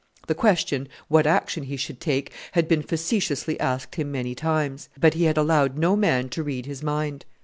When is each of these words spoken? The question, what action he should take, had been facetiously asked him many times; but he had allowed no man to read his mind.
The 0.25 0.33
question, 0.33 0.87
what 1.09 1.27
action 1.27 1.61
he 1.65 1.77
should 1.77 1.99
take, 1.99 2.31
had 2.53 2.67
been 2.67 2.81
facetiously 2.81 3.59
asked 3.59 3.93
him 3.97 4.11
many 4.11 4.33
times; 4.33 4.89
but 4.99 5.13
he 5.13 5.25
had 5.25 5.37
allowed 5.37 5.77
no 5.77 5.95
man 5.95 6.27
to 6.29 6.41
read 6.41 6.65
his 6.65 6.81
mind. 6.81 7.23